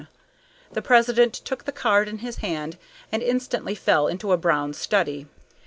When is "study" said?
4.73-5.27